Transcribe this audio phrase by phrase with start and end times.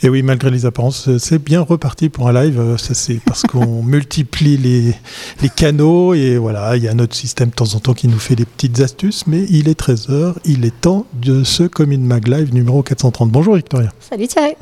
[0.00, 2.76] Et oui, malgré les apparences, c'est bien reparti pour un live.
[2.78, 4.94] Ça, c'est parce qu'on multiplie les,
[5.42, 8.20] les canaux et voilà, il y a notre système de temps en temps qui nous
[8.20, 9.26] fait des petites astuces.
[9.26, 13.32] Mais il est 13h, il est temps de ce Commune Mag Live numéro 430.
[13.32, 13.92] Bonjour Victoria.
[13.98, 14.52] Salut Thierry.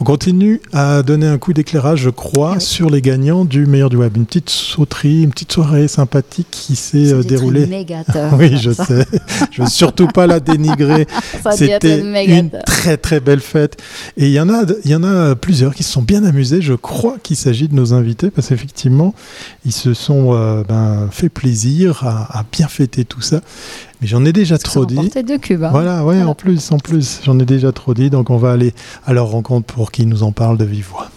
[0.00, 3.96] On continue à donner un coup d'éclairage, je crois, sur les gagnants du meilleur du
[3.96, 4.16] web.
[4.16, 7.86] Une petite sauterie, une petite soirée sympathique qui s'est euh, déroulée.
[8.32, 9.06] oui, je sais.
[9.52, 11.06] je veux surtout pas la dénigrer.
[11.52, 13.80] C'était une très très belle fête.
[14.16, 16.60] Et il y en a il y en a plusieurs qui se sont bien amusés.
[16.60, 19.14] Je crois qu'il s'agit de nos invités parce qu'effectivement,
[19.64, 23.40] ils se sont euh, ben, fait plaisir à, bien fêter tout ça.
[24.00, 24.96] Mais j'en ai déjà trop dit.
[25.26, 25.62] deux cubes.
[25.62, 25.70] Hein.
[25.70, 28.10] Voilà, ouais, en plus, en plus, j'en ai déjà trop dit.
[28.10, 28.74] Donc on va aller
[29.06, 31.10] à leur rencontre pour qu'ils nous en parlent de vive voix.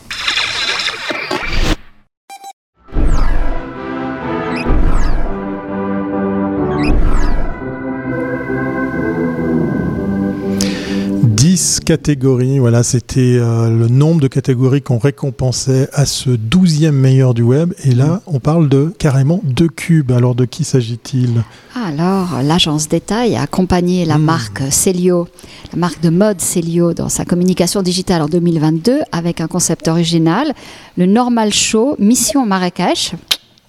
[11.70, 12.58] 10 catégories.
[12.58, 17.76] Voilà, c'était euh, le nombre de catégories qu'on récompensait à ce 12e meilleur du web.
[17.84, 20.12] Et là, on parle de carrément deux cubes.
[20.12, 21.44] Alors, de qui s'agit-il?
[21.76, 24.24] Alors, l'agence Détail a accompagné la hmm.
[24.24, 25.28] marque Celio,
[25.72, 30.54] la marque de mode Celio, dans sa communication digitale en 2022 avec un concept original,
[30.98, 33.14] le Normal Show Mission Marrakech.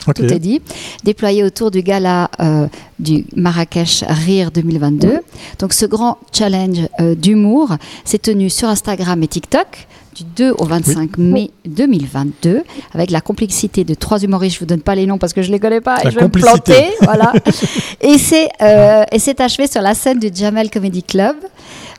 [0.04, 0.60] Tout est dit.
[1.04, 2.66] Déployé autour du gala euh,
[2.98, 5.20] du Marrakech Rire 2022.
[5.58, 10.64] Donc ce grand challenge euh, d'humour s'est tenu sur Instagram et TikTok du 2 au
[10.64, 12.62] 25 mai 2022
[12.94, 14.56] avec la complexité de trois humoristes.
[14.56, 16.24] Je vous donne pas les noms parce que je les connais pas et je vais
[16.24, 16.90] me planter.
[17.02, 17.32] voilà.
[18.00, 21.36] et c'est euh, et c'est achevé sur la scène du Jamel Comedy Club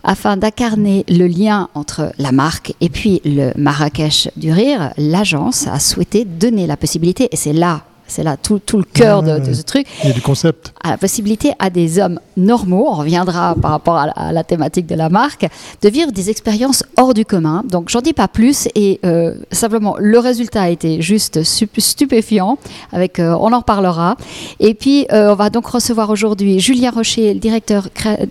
[0.03, 4.91] afin d'incarner le lien entre la marque et puis le Marrakech du rire.
[4.97, 9.53] L'agence a souhaité donner la possibilité et c'est là c'est là tout, le cœur de,
[9.53, 9.87] ce truc.
[10.03, 10.73] Et du concept.
[10.83, 14.95] À la possibilité à des hommes normaux, on reviendra par rapport à la, thématique de
[14.95, 15.47] la marque,
[15.81, 17.63] de vivre des expériences hors du commun.
[17.69, 22.57] Donc j'en dis pas plus et euh, simplement le résultat a été juste stupéfiant.
[22.91, 24.17] Avec, euh, on en reparlera.
[24.59, 27.87] Et puis euh, on va donc recevoir aujourd'hui Julien Rocher, le directeur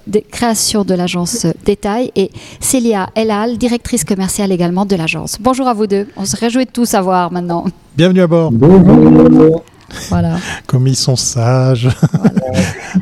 [0.06, 5.38] de création de l'agence Détail, et Célia Elal, directrice commerciale également de l'agence.
[5.41, 6.06] Bonjour à vous deux.
[6.16, 7.65] On se réjouit de tout savoir maintenant.
[7.97, 8.53] Bienvenue à bord.
[8.53, 9.65] Bonjour.
[10.09, 10.39] Voilà.
[10.67, 11.89] Comme ils sont sages.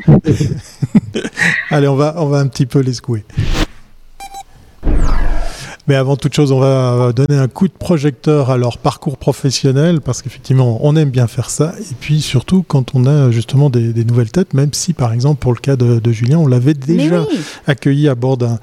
[1.69, 3.23] Allez, on va, on va un petit peu les secouer.
[5.89, 10.01] Mais avant toute chose, on va donner un coup de projecteur à leur parcours professionnel
[10.01, 11.73] parce qu'effectivement, on aime bien faire ça.
[11.79, 15.51] Et puis surtout, quand on a justement des, nouvelles têtes, même si par exemple pour
[15.51, 17.25] le cas de, Julien, on l'avait déjà
[17.65, 18.59] accueilli à bord d'un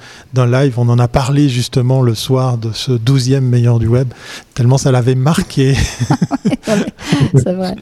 [0.46, 0.74] live.
[0.78, 4.06] On en a parlé justement le soir de ce 12e meilleur du web,
[4.54, 5.74] tellement ça l'avait marqué.
[7.34, 7.74] C'est vrai.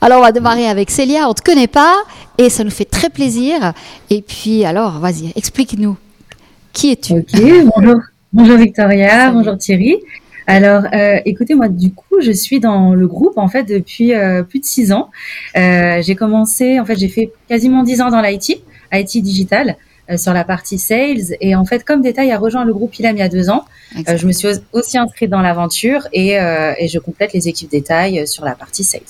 [0.00, 1.26] Alors on va démarrer avec Célia.
[1.26, 1.94] On ne te connaît pas
[2.36, 3.74] et ça nous fait très plaisir.
[4.10, 5.96] Et puis alors, vas-y, explique-nous.
[6.72, 7.24] Qui es-tu?
[7.76, 8.00] Bonjour.
[8.38, 9.96] Bonjour Victoria, bonjour Thierry.
[10.46, 14.44] Alors, euh, écoutez, moi, du coup, je suis dans le groupe en fait depuis euh,
[14.44, 15.10] plus de six ans.
[15.56, 18.62] Euh, j'ai commencé, en fait, j'ai fait quasiment dix ans dans l'IT,
[18.92, 19.76] IT digital,
[20.16, 21.34] sur la partie sales.
[21.40, 23.64] Et en fait, comme détail, a rejoint le groupe ILAM il y a deux ans.
[24.06, 28.44] je me suis aussi inscrite dans l'aventure et, et, je complète les équipes détail sur
[28.44, 29.02] la partie sales.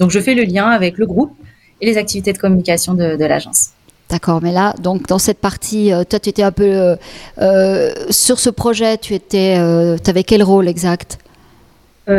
[0.00, 1.32] Donc, je fais le lien avec le groupe
[1.80, 3.70] et les activités de communication de, de l'agence.
[4.12, 6.96] D'accord, mais là, donc dans cette partie, euh, toi, tu étais un peu euh,
[7.38, 9.56] euh, sur ce projet, tu étais,
[10.04, 11.18] tu avais quel rôle exact?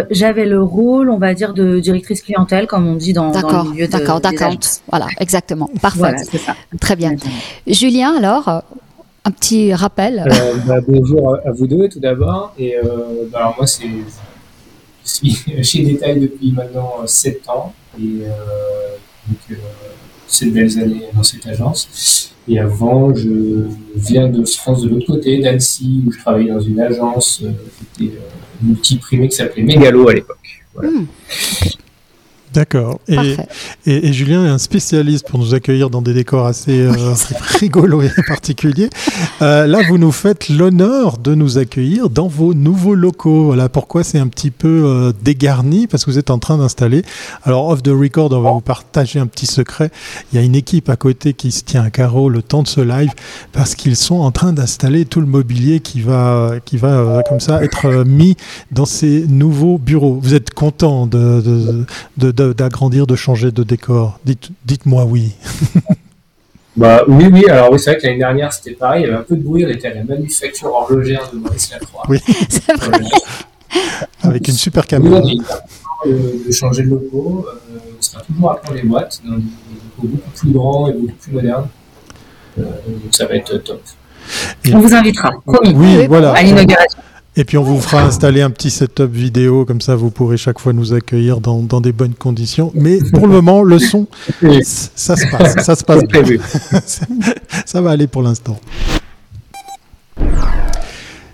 [0.09, 3.69] J'avais le rôle, on va dire, de directrice clientèle, comme on dit dans, dans le
[3.69, 4.55] milieu de D'accord, d'accord,
[4.89, 5.99] voilà, exactement, parfait.
[5.99, 6.55] Voilà, ça.
[6.81, 7.15] Très bien.
[7.67, 10.25] Julien, alors, un petit rappel.
[10.65, 12.55] Bah, bonjour à vous deux, tout d'abord.
[12.57, 12.75] Et
[13.31, 17.71] bah, alors moi, c'est, je suis chez Détail depuis maintenant 7 ans.
[17.99, 18.23] Et
[19.27, 19.59] donc,
[20.33, 22.33] ces belles années dans cette agence.
[22.47, 26.79] Et avant, je viens de France de l'autre côté, d'Annecy, où je travaillais dans une
[26.79, 27.51] agence euh,
[27.95, 28.19] qui était euh,
[28.61, 30.37] multiprimée qui s'appelait Megalo à l'époque.
[30.73, 30.89] Voilà.
[30.89, 31.05] Hmm.
[32.53, 32.99] D'accord.
[33.07, 33.35] Et,
[33.87, 36.91] et, Julien est un spécialiste pour nous accueillir dans des décors assez euh,
[37.59, 38.91] rigolos et particuliers.
[39.41, 43.45] Euh, là, vous nous faites l'honneur de nous accueillir dans vos nouveaux locaux.
[43.45, 47.01] Voilà pourquoi c'est un petit peu euh, dégarni, parce que vous êtes en train d'installer.
[47.43, 49.89] Alors, off the record, on va vous partager un petit secret.
[50.31, 52.67] Il y a une équipe à côté qui se tient à carreau le temps de
[52.67, 53.09] ce live,
[53.51, 57.63] parce qu'ils sont en train d'installer tout le mobilier qui va, qui va comme ça
[57.63, 58.37] être mis
[58.71, 60.19] dans ces nouveaux bureaux.
[60.21, 61.85] Vous êtes content de, de,
[62.31, 65.33] de d'agrandir, de, changer de décor Dites, Dites-moi oui.
[66.75, 67.45] bah, oui, oui.
[67.49, 69.03] Alors, oui, c'est vrai que l'année dernière, c'était pareil.
[69.03, 69.65] Il y avait un peu de bruit.
[69.65, 72.03] On était à la manufacture horlogère de Maurice Lacroix.
[72.09, 72.19] Oui,
[72.49, 72.99] c'est vrai.
[74.21, 75.21] Avec une super caméra.
[75.23, 75.39] Oui,
[76.05, 77.45] de, changer de logo.
[77.47, 80.93] Euh, on sera toujours à prendre les boîtes, dans des locaux beaucoup plus grands et
[80.93, 81.67] beaucoup plus modernes.
[82.59, 83.81] Euh, donc, ça va être top.
[84.73, 86.33] on vous invitera, Oui, voilà.
[86.33, 86.99] À l'inauguration.
[87.35, 90.59] Et puis on vous fera installer un petit setup vidéo, comme ça vous pourrez chaque
[90.59, 92.71] fois nous accueillir dans, dans des bonnes conditions.
[92.75, 94.07] Mais pour le moment, le son,
[94.63, 96.21] ça se passe, ça se passe bien.
[97.65, 98.59] ça va aller pour l'instant.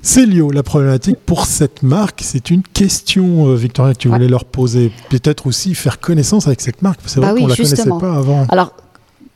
[0.01, 4.45] Célio, la problématique pour cette marque, c'est une question, euh, Victoria, que tu voulais leur
[4.45, 4.93] poser.
[5.09, 7.01] Peut-être aussi faire connaissance avec cette marque.
[7.05, 8.47] C'est vrai bah qu'on ne la connaissait pas avant.
[8.49, 8.73] Alors,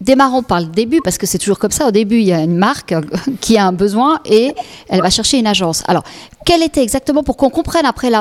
[0.04, 1.88] démarrons par le début, parce que c'est toujours comme ça.
[1.88, 2.94] Au début, il y a une marque
[3.42, 4.54] qui a un besoin et
[4.90, 5.84] elle va chercher une agence.
[5.88, 6.04] Alors,
[6.46, 8.12] quelle était exactement, pour qu'on comprenne après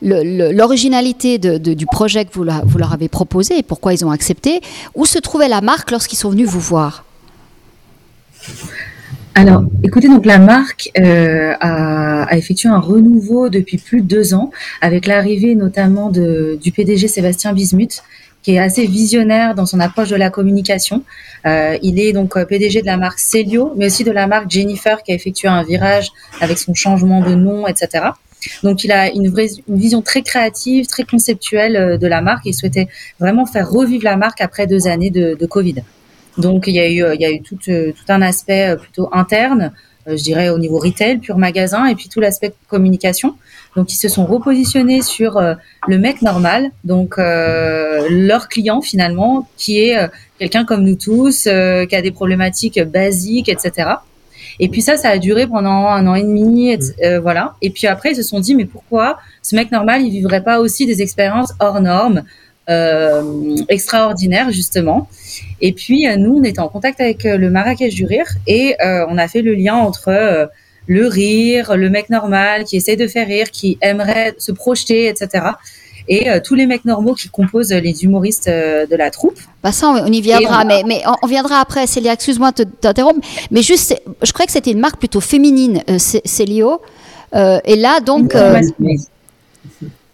[0.00, 4.60] l'originalité du projet que vous, leur avez proposé et pourquoi ils ont accepté,
[4.94, 7.04] où se trouvait la marque lorsqu'ils sont venus vous voir?
[9.34, 14.50] Alors, écoutez, donc la marque euh, a, effectué un renouveau depuis plus de deux ans,
[14.82, 18.02] avec l'arrivée notamment du PDG Sébastien Bismuth,
[18.42, 21.02] qui est assez visionnaire dans son approche de la communication.
[21.46, 24.50] Euh, il est donc euh, PDG de la marque Celio, mais aussi de la marque
[24.50, 26.10] Jennifer, qui a effectué un virage
[26.40, 28.06] avec son changement de nom, etc.
[28.64, 32.44] Donc, il a une, vraie, une vision très créative, très conceptuelle de la marque.
[32.44, 32.88] Il souhaitait
[33.20, 35.76] vraiment faire revivre la marque après deux années de, de Covid.
[36.38, 38.76] Donc il y a eu, il y a eu tout, euh, tout un aspect euh,
[38.76, 39.68] plutôt interne, euh,
[40.06, 43.36] je dirais au niveau retail, pur magasin, et puis tout l'aspect communication.
[43.76, 45.40] Donc ils se sont repositionnés sur
[45.88, 49.96] le mec normal, donc leur client finalement, qui est
[50.38, 53.90] quelqu'un comme nous tous, qui a des problématiques basiques, etc.
[54.60, 56.76] Et puis ça, ça a duré pendant un an et demi,
[57.22, 57.54] voilà.
[57.62, 60.60] Et puis après, ils se sont dit, mais pourquoi ce mec normal, il vivrait pas
[60.60, 65.08] aussi des expériences hors normes euh, extraordinaire justement.
[65.60, 68.76] Et puis euh, nous, on était en contact avec euh, le Marrakech du rire et
[69.08, 70.48] on a fait le lien entre
[70.86, 75.46] le rire, le mec normal qui essaie de faire rire, qui aimerait se projeter, etc.
[76.08, 79.38] Et tous les mecs normaux qui composent les humoristes de la troupe.
[79.62, 81.86] Bah ça, on y viendra, mais, mais on, viendra après.
[81.86, 83.20] Célia, excuse-moi de t'interrompre,
[83.52, 86.80] mais juste, je crois que c'était une marque plutôt féminine, Célio.
[87.32, 88.34] et là, donc.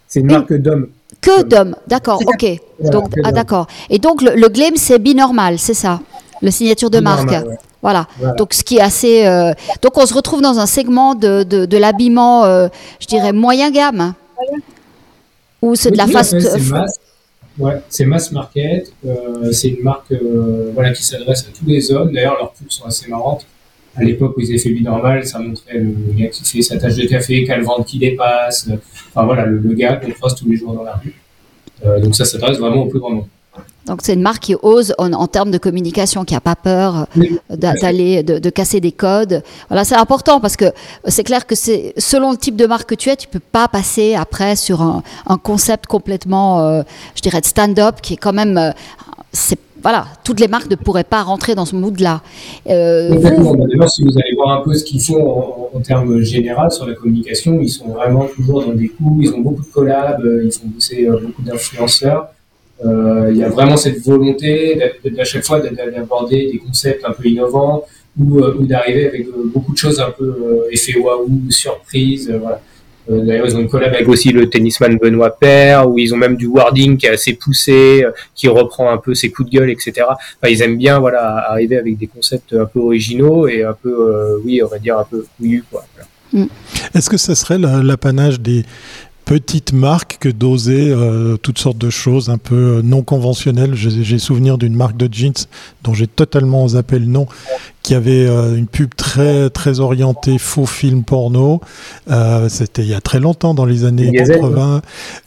[0.06, 0.89] C'est une marque d'hommes.
[1.20, 2.61] Que d'hommes, d'accord, ok.
[2.81, 3.67] Donc, ah, d'accord.
[3.91, 6.00] Et donc, le, le glam, c'est binormal, c'est ça?
[6.41, 7.35] Le signature de marque.
[7.82, 8.06] Voilà.
[8.37, 9.26] Donc, ce qui est assez.
[9.26, 12.69] Euh, donc, on se retrouve dans un segment de, de, l'habillement, euh,
[13.00, 14.15] je dirais, moyen gamme.
[15.62, 16.38] Ou c'est de la fast.
[16.38, 17.00] C'est mass,
[17.59, 18.93] ouais, c'est mass market.
[19.06, 20.12] Euh, c'est une marque
[20.75, 22.12] voilà, qui s'adresse à tous les hommes.
[22.12, 23.44] D'ailleurs, leurs pubs sont assez marrantes
[23.99, 26.79] à l'époque où ils avaient fait vie normale, ça montrait le gars qui fait sa
[26.79, 28.69] tâche de café, qui a le ventre qui dépasse,
[29.09, 31.15] enfin voilà, le, gars qu'on croise tous les jours dans la rue.
[31.85, 33.29] Euh, donc ça s'adresse vraiment au plus grand nombre.
[33.87, 37.06] Donc c'est une marque qui ose en, termes de communication, qui n'a pas peur
[37.49, 39.43] d'aller, de, casser des codes.
[39.69, 40.67] Voilà, c'est important parce que
[41.06, 43.67] c'est clair que c'est selon le type de marque que tu es, tu peux pas
[43.67, 45.03] passer après sur un,
[45.43, 46.83] concept complètement, euh,
[47.15, 48.71] je dirais, de stand-up qui est quand même, euh,
[49.33, 52.23] c'est voilà, toutes les marques ne pourraient pas rentrer dans ce mood-là.
[52.69, 56.87] Euh, d'ailleurs, si vous allez voir un peu ce qu'ils font en, termes généraux sur
[56.87, 59.27] la communication, ils sont vraiment toujours dans des coups.
[59.27, 62.29] Ils ont beaucoup de collabs, euh, ils font bosser euh, beaucoup d'influenceurs.
[62.85, 64.81] il y a vraiment cette volonté
[65.19, 67.85] à chaque fois d'aborder des concepts un peu innovants
[68.19, 72.31] ou, d'arriver avec beaucoup de choses un peu effet waouh, surprise.
[72.41, 72.61] voilà.
[73.11, 76.17] Euh, d'ailleurs, ils ont une collab avec aussi le tennisman Benoît Paire, où ils ont
[76.17, 79.59] même du wording qui est assez poussé, euh, qui reprend un peu ses coups de
[79.59, 79.93] gueule, etc.
[80.09, 83.91] Enfin, ils aiment bien, voilà, arriver avec des concepts un peu originaux et un peu,
[83.91, 85.85] euh, oui, on va dire un peu fouillus, quoi.
[86.33, 86.45] Mm.
[86.95, 88.65] Est-ce que ça serait l'apanage des,
[89.29, 93.75] petite marque que d'oser euh, toutes sortes de choses un peu euh, non conventionnelles.
[93.75, 95.35] J'ai souvenir d'une marque de jeans
[95.85, 97.26] dont j'ai totalement zappé le nom,
[97.83, 101.61] qui avait euh, une pub très très orientée faux film porno.
[102.49, 104.81] c'était il y a très longtemps, dans les années 80.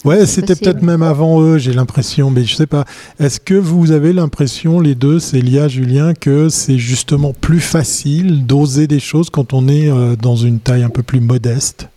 [0.04, 2.86] Ouais, c'était peut-être même avant eux, j'ai l'impression, mais je sais pas.
[3.20, 8.88] Est-ce que vous avez l'impression, les deux, Célia, Julien, que c'est justement plus facile d'oser
[8.88, 11.88] des choses quand on est dans une taille un peu plus modeste?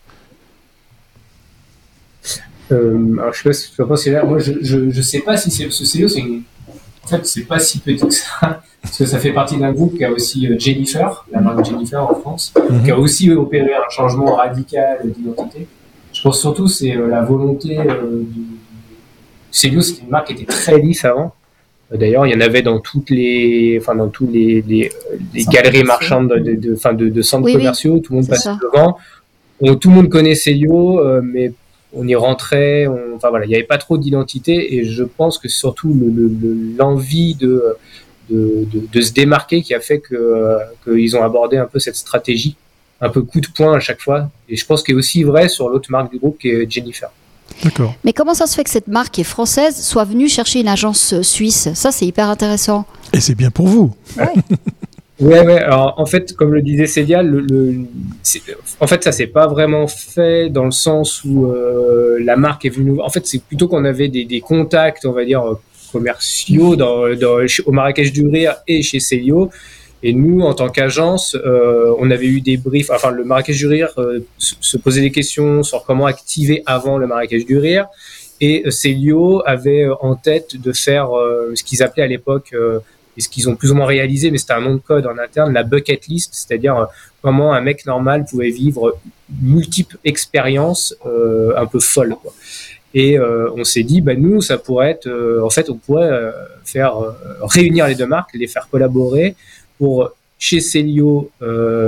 [2.74, 4.24] Euh, alors, je sais pas si tu vas penser là.
[4.24, 6.42] Moi, je, je, je, sais pas si c'est ce CEO, c'est une...
[7.04, 9.96] en fait, c'est pas si petit que ça, parce que ça fait partie d'un groupe
[9.96, 12.84] qui a aussi euh, Jennifer, la marque Jennifer en France, mhm.
[12.84, 15.66] qui a aussi opéré un changement radical d'identité.
[16.12, 18.42] Je pense surtout c'est euh, la volonté euh, du
[19.50, 21.34] Célio, c'était une marque qui était très lisse avant.
[21.92, 24.90] D'ailleurs, il y en avait dans toutes les, enfin dans tous les, les,
[25.32, 27.98] les galeries marchandes de, de, fin de, de centres commerciaux.
[27.98, 28.98] Tout le monde passait devant.
[29.76, 31.52] tout le monde connaît Célio, mais
[31.94, 35.48] on y rentrait, enfin voilà, il n'y avait pas trop d'identité et je pense que
[35.48, 35.96] surtout
[36.76, 37.76] l'envie de,
[38.30, 42.56] de, se démarquer qui a fait que qu'ils ont abordé un peu cette stratégie,
[43.00, 44.30] un peu coup de poing à chaque fois.
[44.48, 47.10] Et je pense qu'il est aussi vrai sur l'autre marque du groupe qui est Jennifer.
[47.62, 47.94] D'accord.
[48.04, 50.68] Mais comment ça se fait que cette marque qui est française soit venue chercher une
[50.68, 51.68] agence suisse?
[51.74, 52.86] Ça, c'est hyper intéressant.
[53.12, 53.94] Et c'est bien pour vous.
[54.16, 54.32] Ouais,
[55.20, 55.58] ouais.
[55.58, 57.46] Alors, en fait, comme le disait Célia, le,
[58.80, 62.70] en fait, ça s'est pas vraiment fait dans le sens où euh, la marque est
[62.70, 63.00] venue.
[63.00, 65.42] En fait, c'est plutôt qu'on avait des, des, contacts, on va dire,
[65.92, 69.50] commerciaux dans, dans, au Marrakech du Rire et chez Célio.
[70.02, 72.90] Et nous, en tant qu'agence, euh, on avait eu des briefs.
[72.90, 77.06] Enfin, le Marrakech du Rire euh, se posait des questions sur comment activer avant le
[77.06, 77.86] Marrakech du Rire.
[78.40, 81.10] Et Célio avait en tête de faire
[81.54, 82.52] ce qu'ils appelaient à l'époque
[83.16, 85.18] et ce qu'ils ont plus ou moins réalisé, mais c'était un nom de code en
[85.18, 86.84] interne, la bucket list, c'est-à-dire euh,
[87.22, 88.98] comment un mec normal pouvait vivre
[89.42, 92.16] multiples expériences euh, un peu folles.
[92.20, 92.32] Quoi.
[92.94, 96.10] Et euh, on s'est dit, bah, nous, ça pourrait être, euh, en fait, on pourrait
[96.10, 96.30] euh,
[96.64, 96.94] faire
[97.42, 99.34] réunir les deux marques, les faire collaborer
[99.78, 101.30] pour chez Celio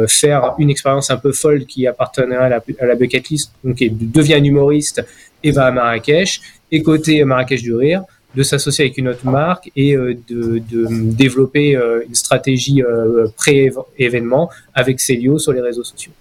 [0.08, 4.40] faire une expérience un peu folle qui appartenait à la, bucket list, donc il devient
[4.42, 5.04] humoriste
[5.42, 6.40] et va à Marrakech,
[6.72, 8.02] et côté Marrakech du rire,
[8.36, 14.50] de s'associer avec une autre marque et euh, de, développer euh, une stratégie euh, pré-événement
[14.74, 16.12] avec Celio sur les réseaux sociaux.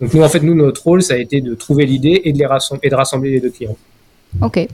[0.00, 2.38] Donc nous, en fait, nous, notre rôle, ça a été de trouver l'idée et de
[2.82, 3.76] et de rassembler les deux clients.
[4.40, 4.68] Ok.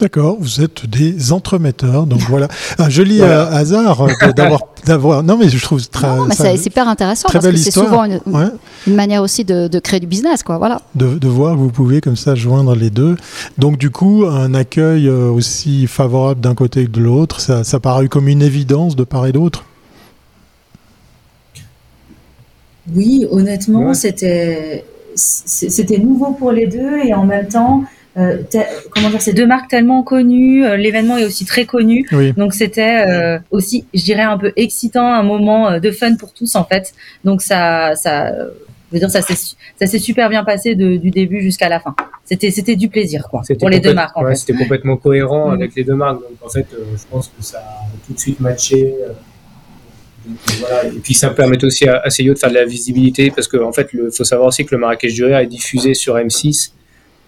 [0.00, 2.46] D'accord, vous êtes des entremetteurs, donc voilà.
[2.78, 5.22] Un joli hasard d'avoir, d'avoir.
[5.24, 6.06] Non, mais je trouve très.
[6.30, 8.20] c'est super intéressant parce que c'est souvent une,
[8.86, 10.58] manière aussi de, créer du business, quoi.
[10.58, 10.82] Voilà.
[10.94, 13.16] De, voir que vous pouvez comme ça joindre les deux.
[13.58, 18.08] Donc du coup, un accueil aussi favorable d'un côté que de l'autre, ça, ça paraît
[18.08, 19.64] comme une évidence de part et d'autre?
[22.94, 27.97] Oui, honnêtement, c'était c'était nouveau pour les deux et en même temps euh,
[28.90, 32.06] comment dire, ces deux marques tellement connues, euh, l'événement est aussi très connu,
[32.36, 36.54] donc c'était euh, aussi, je dirais, un peu excitant, un moment de fun pour tous
[36.56, 36.92] en fait.
[37.24, 41.80] Donc ça, ça, je veux dire, ça s'est, super bien passé du début jusqu'à la
[41.80, 41.94] fin.
[42.24, 44.16] C'était, c'était du plaisir quoi pour les deux marques.
[44.16, 44.36] En fait.
[44.36, 45.54] C'était complètement cohérent mm.
[45.54, 48.40] avec les deux marques, donc en fait, je pense que ça a tout de suite
[48.40, 48.94] matché.
[50.60, 50.84] Voilà.
[50.84, 53.72] Et puis ça permet aussi à, à de faire de la visibilité parce qu'en en
[53.72, 56.72] fait, il faut savoir aussi que le Marrakech du Rire est diffusé sur M6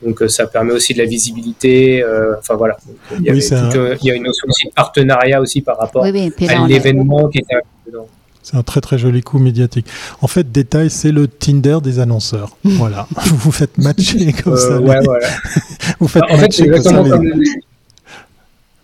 [0.02, 2.02] donc euh, ça permet aussi de la visibilité.
[2.02, 2.76] Euh, enfin voilà.
[3.18, 7.56] il, y a une notion aussi de partenariat aussi par rapport à l'événement qui était
[7.86, 8.06] dedans.
[8.42, 9.86] C'est un très très joli coup médiatique.
[10.22, 12.56] En fait, détail, c'est le Tinder des annonceurs.
[12.64, 13.06] voilà.
[13.26, 14.80] vous faites matcher comme euh, ça.
[14.80, 15.28] Ouais, voilà.
[16.00, 17.18] vous faites en matcher fait, comme ça.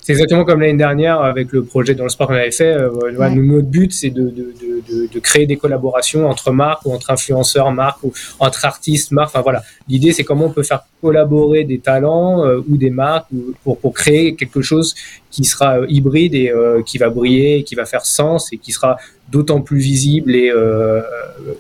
[0.07, 2.73] C'est exactement comme l'année dernière avec le projet dans le sport qu'on avait fait.
[2.73, 2.91] Euh,
[3.29, 4.55] notre but, c'est de, de,
[4.89, 9.31] de, de, créer des collaborations entre marques ou entre influenceurs, marques ou entre artistes, marques.
[9.31, 13.27] Enfin voilà, l'idée, c'est comment on peut faire collaborer des talents euh, ou des marques
[13.65, 14.95] pour, pour créer quelque chose
[15.33, 16.53] qui sera euh, hybride et
[16.87, 18.99] qui va briller, qui va faire sens et qui sera
[19.29, 20.53] d'autant plus visible et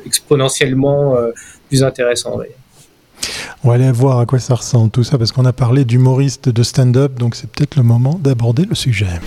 [0.06, 1.16] exponentiellement
[1.68, 2.38] plus intéressant.
[3.64, 6.48] On va aller voir à quoi ça ressemble tout ça, parce qu'on a parlé d'humoriste
[6.48, 9.20] de stand-up, donc c'est peut-être le moment d'aborder le sujet.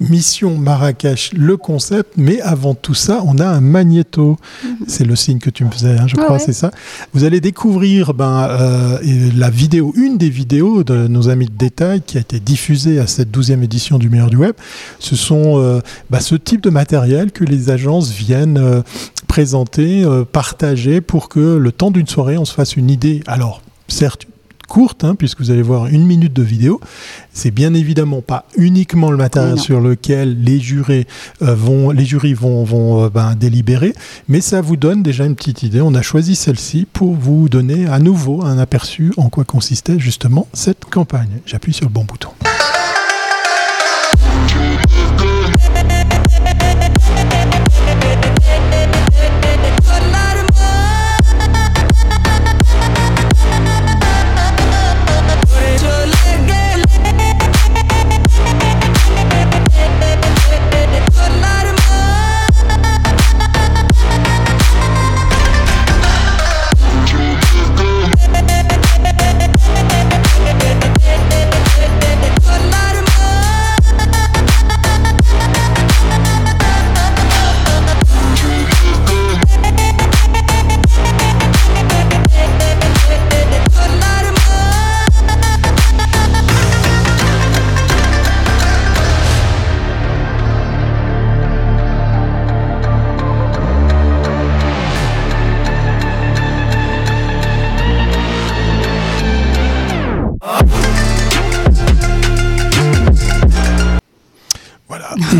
[0.00, 4.36] Mission Marrakech, le concept, mais avant tout ça, on a un magnéto.
[4.64, 4.76] Mhm.
[4.86, 6.70] C'est le signe que tu me faisais, hein, je crois, c'est ça.
[7.12, 8.98] Vous allez découvrir ben, euh,
[9.36, 13.06] la vidéo, une des vidéos de nos amis de détail qui a été diffusée à
[13.06, 14.54] cette douzième édition du meilleur du web.
[14.98, 15.80] Ce sont euh,
[16.10, 18.82] ben, ce type de matériel que les agences viennent euh,
[19.34, 23.20] présenter, partager pour que le temps d'une soirée, on se fasse une idée.
[23.26, 24.28] Alors, certes,
[24.68, 26.80] courte, hein, puisque vous allez voir une minute de vidéo.
[27.32, 31.08] C'est bien évidemment pas uniquement le matériel sur lequel les jurés
[31.42, 33.92] euh, vont, les jurys vont, vont euh, ben, délibérer,
[34.28, 35.80] mais ça vous donne déjà une petite idée.
[35.80, 40.46] On a choisi celle-ci pour vous donner à nouveau un aperçu en quoi consistait justement
[40.52, 41.40] cette campagne.
[41.44, 42.30] J'appuie sur le bon bouton.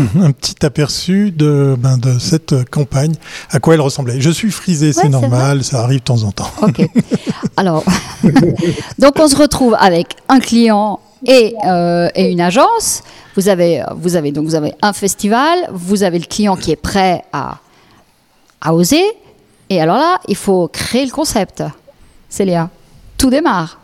[0.21, 3.13] un petit aperçu de, ben, de cette campagne,
[3.51, 4.19] à quoi elle ressemblait?
[4.19, 6.51] Je suis frisé, c'est normal, ça arrive de temps en temps.
[6.61, 6.87] Ok.
[7.57, 7.83] Alors,
[8.99, 11.55] donc on se retrouve avec un client et,
[12.15, 13.03] et, une agence.
[13.35, 16.77] Vous avez, vous avez donc vous avez un festival, vous avez le client qui est
[16.77, 17.57] prêt à,
[18.61, 19.03] à oser,
[19.69, 21.63] et alors là, il faut créer le concept.
[22.29, 22.69] Célia,
[23.17, 23.79] tout démarre.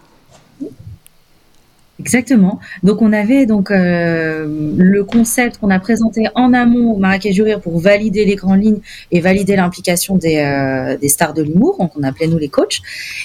[2.02, 2.60] Exactement.
[2.82, 7.44] Donc on avait donc euh, le concept qu'on a présenté en amont au Marrakech du
[7.62, 8.80] pour valider les grandes lignes
[9.12, 12.80] et valider l'implication des, euh, des, stars de l'humour, donc on appelait nous les coachs.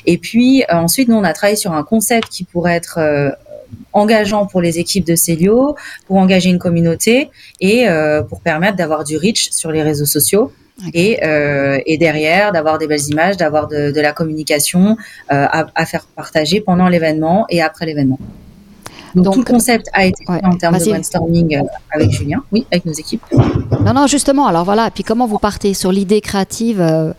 [0.04, 2.99] Et puis euh, ensuite nous on a travaillé sur un concept qui pourrait être
[3.95, 5.75] engageant pour les équipes de Célio,
[6.06, 7.30] pour engager une communauté
[7.62, 7.87] et
[8.28, 10.52] pour permettre d'avoir du reach sur les réseaux sociaux.
[10.92, 11.18] Et,
[11.87, 16.61] et, derrière, d'avoir des belles images, d'avoir de, de, la communication à, à, faire partager
[16.61, 18.18] pendant l'événement et après l'événement.
[19.23, 22.66] Donc, tout le concept a été fait en termes de brainstorming euh, avec Julien, oui,
[22.70, 23.23] avec nos équipes.
[23.85, 24.46] Non, non, justement.
[24.46, 24.90] Alors voilà.
[24.90, 27.12] Puis comment vous partez sur l'idée créative euh,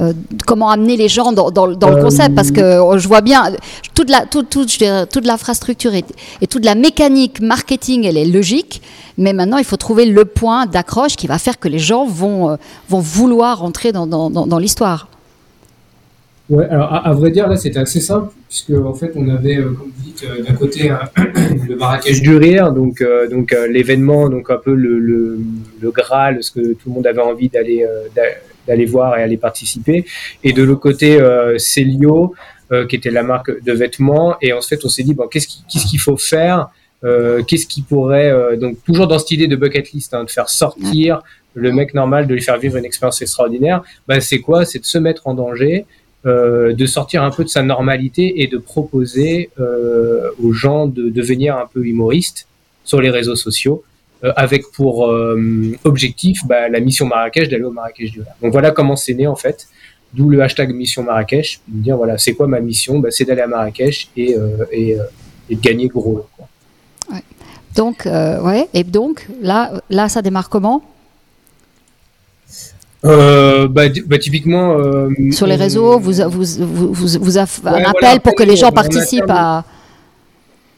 [0.00, 0.12] euh,
[0.46, 2.34] comment amener les gens dans, dans, le concept?
[2.34, 3.52] Parce que je vois bien
[3.94, 4.82] toute la toute, toute,
[5.12, 6.04] toute l'infrastructure et,
[6.40, 8.82] et, toute la mécanique marketing elle est logique
[9.18, 12.58] mais maintenant il faut trouver le point d'accroche qui va faire que les gens vont
[12.88, 15.06] vont vouloir entrer dans, dans, dans l'histoire
[16.50, 19.72] Ouais, alors à, vrai dire, là, c'était assez simple, puisque en fait, on avait, euh,
[19.72, 20.88] comme vous dites, euh, d'un côté
[21.68, 25.40] le Marrakech du rire, donc, euh, donc l'événement, donc un peu le, le,
[25.80, 27.84] le, Graal, ce que tout le monde avait envie d'aller
[28.68, 30.04] d'aller voir et aller participer,
[30.44, 31.18] et de l'autre côté,
[31.58, 32.34] Célio,
[32.88, 35.86] qui était la marque de vêtements, et en fait, on s'est dit, bon, qu'est-ce qu'est-ce
[35.86, 36.68] qu'il faut faire
[37.46, 41.22] Qu'est-ce qui pourrait, donc toujours dans cette idée de bucket list, hein, de faire sortir
[41.54, 44.64] le mec normal, de lui faire vivre une expérience extraordinaire, bah, c'est quoi?
[44.64, 45.86] C'est de se mettre en danger
[46.26, 51.10] euh, de sortir un peu de sa normalité et de proposer euh, aux gens de
[51.10, 52.48] devenir un peu humoristes
[52.82, 53.84] sur les réseaux sociaux,
[54.24, 55.12] euh, avec pour
[55.84, 59.36] objectif bah, la mission Marrakech d'aller au Marrakech du Donc voilà comment c'est né en
[59.36, 59.68] fait.
[60.14, 63.00] D'où le hashtag Mission Marrakech, de dire voilà, c'est quoi ma mission?
[63.00, 64.36] Bah, C'est d'aller à Marrakech et,
[64.72, 64.96] et,
[65.50, 66.24] de gagner gros.
[67.74, 70.82] Donc, ouais, et donc là, là, ça démarre comment?
[73.04, 74.78] Euh, bah, bah, typiquement.
[74.78, 78.72] Euh, Sur les réseaux, vous, vous, vous, vous, vous un appel pour que les gens
[78.72, 79.64] participent à.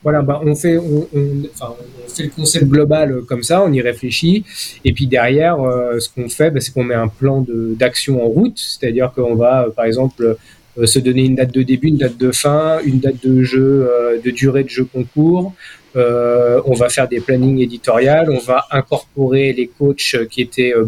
[0.03, 3.63] Voilà, bah, on, fait, on, on, enfin, on, fait le concept global euh, comme ça,
[3.63, 4.45] on y réfléchit.
[4.85, 8.29] Et puis derrière, euh, ce qu'on fait, bah, c'est qu'on met un plan d'action en
[8.29, 8.57] route.
[8.57, 10.37] C'est-à-dire qu'on va, par exemple,
[10.85, 13.91] se donner une date de début, une date de fin, une date de jeu,
[14.23, 15.55] de durée de jeu concours,
[15.95, 20.85] on va faire des plannings éditoriales, on va incorporer les coachs qui étaient euh,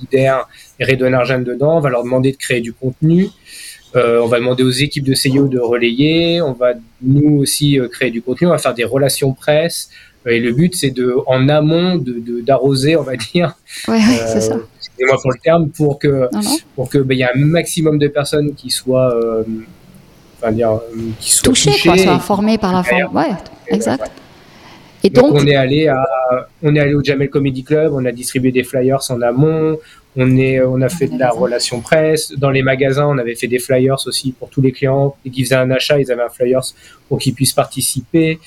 [0.00, 0.34] Guider
[0.78, 3.28] et Redouane Arjan dedans, on va leur demander de créer du contenu,
[3.96, 7.88] euh, on va demander aux équipes de CEO de relayer, on va nous aussi euh,
[7.88, 9.90] créer du contenu, on va faire des relations presse,
[10.26, 13.54] et le but c'est de, en amont, de d'arroser, on va dire,
[13.88, 14.56] ouais, ça.
[15.00, 16.28] moi pour le terme, pour que,
[16.76, 19.14] pour que, ben, il y a un maximum de personnes qui soient,
[20.38, 20.80] enfin dire,
[21.18, 21.88] qui soient touchées, touchées.
[21.88, 23.32] quoi, soient informées par la forme, ouais
[23.68, 24.10] exact.
[25.02, 26.04] Et donc, on est allé à,
[26.62, 29.78] on est allé au Jamel Comedy Club, on a distribué des flyers en amont,
[30.16, 32.32] on est, on a fait de la relation presse.
[32.36, 35.54] Dans les magasins, on avait fait des flyers aussi pour tous les clients qui faisaient
[35.54, 36.64] un achat, ils avaient un flyers
[37.08, 38.40] pour qu'ils puissent participer.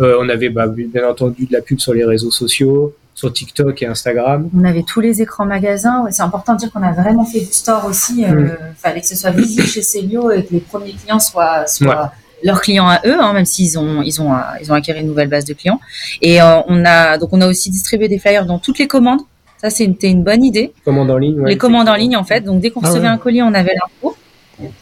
[0.00, 3.80] Euh, on avait bah, bien entendu de la pub sur les réseaux sociaux, sur TikTok
[3.82, 4.50] et Instagram.
[4.56, 6.04] On avait tous les écrans magasins.
[6.10, 8.22] C'est important de dire qu'on a vraiment fait du store aussi.
[8.22, 8.58] Il euh, mm.
[8.76, 12.12] fallait que ce soit visible chez Célio et que les premiers clients soient, soient
[12.44, 14.30] leurs clients à eux, hein, même s'ils ont ils ont
[14.60, 15.80] ils ont acquis une nouvelle base de clients.
[16.22, 19.22] Et euh, on a donc on a aussi distribué des flyers dans toutes les commandes.
[19.60, 20.72] Ça c'était une, bonne idée.
[20.84, 21.42] Commandes en ligne.
[21.46, 22.42] les commandes en ligne en fait.
[22.42, 24.14] Donc dès qu'on ah recevait un colis, on avait l'info.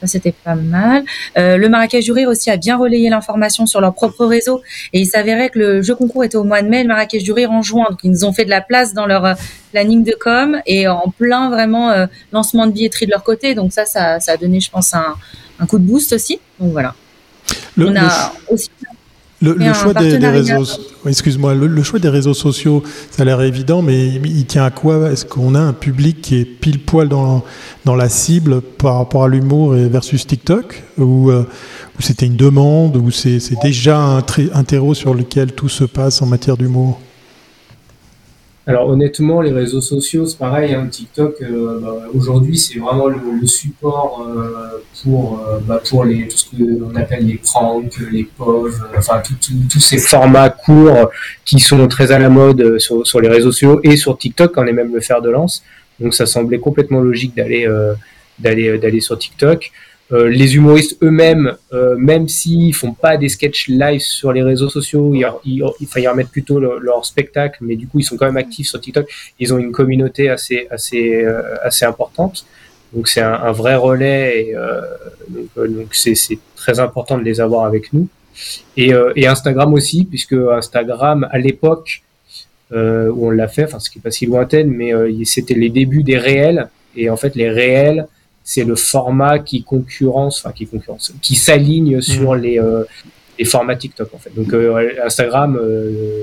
[0.00, 1.02] Ça, c'était pas mal.
[1.38, 4.60] Euh, le Marrakech Rire aussi a bien relayé l'information sur leur propre réseau.
[4.92, 7.50] Et il s'avérait que le jeu concours était au mois de mai, le Marrakech Rire
[7.50, 7.86] en juin.
[7.88, 9.32] Donc, ils nous ont fait de la place dans leur euh,
[9.70, 13.54] planning de com et en plein vraiment lancement de billetterie de leur côté.
[13.54, 15.14] Donc ça, ça, ça a donné, je pense, un,
[15.58, 16.38] un coup de boost aussi.
[16.60, 16.94] Donc voilà.
[17.76, 18.68] Le, on a aussi
[19.42, 20.64] le, choix des, réseaux,
[21.06, 25.10] excuse-moi, le, choix des réseaux sociaux, ça a l'air évident, mais il tient à quoi?
[25.10, 27.42] Est-ce qu'on a un public qui est pile poil dans,
[27.84, 31.44] dans la cible par rapport à l'humour versus TikTok, ou, euh,
[31.98, 34.18] c'était une demande, ou c'est, déjà un,
[34.54, 37.00] un terreau sur lequel tout se passe en matière d'humour?
[38.64, 40.72] Alors honnêtement, les réseaux sociaux, c'est pareil.
[40.72, 46.28] Hein, TikTok, euh, bah, aujourd'hui, c'est vraiment le, support euh, pour euh, bah, pour les
[46.28, 49.20] tout ce qu'on appelle les pranks, les POV, enfin
[49.68, 51.10] tous ces formats courts
[51.44, 54.66] qui sont très à la mode sur, sur les réseaux sociaux et sur TikTok, on
[54.66, 55.64] est même le fer de lance.
[55.98, 57.68] Donc ça semblait complètement logique d'aller
[58.38, 59.72] d'aller d'aller sur TikTok.
[60.12, 64.68] Euh, les humoristes eux-mêmes, euh, même s'ils font pas des sketchs live sur les réseaux
[64.68, 68.68] sociaux, ils, ils, ils, plutôt leur spectacle, mais du coup ils sont quand même actifs
[68.68, 69.10] sur TikTok.
[69.38, 72.44] Ils ont une communauté assez assez euh, assez importante,
[72.92, 74.54] donc c'est un, vrai relais.
[75.56, 78.06] Donc c'est très important de les avoir avec nous.
[78.76, 78.92] Et,
[79.26, 82.02] Instagram aussi, puisque Instagram, à l'époque
[82.70, 84.92] où on l'a fait, enfin, ce qui n'est pas si lointaine, mais
[85.24, 86.68] c'était les débuts des réels.
[86.96, 88.06] Et en fait, les réels,
[88.44, 92.40] c'est le format qui concurrence, enfin qui concurrence, qui s'aligne sur mmh.
[92.40, 92.60] les,
[93.38, 94.34] les formats TikTok en fait.
[94.34, 94.52] Donc
[95.04, 95.58] Instagram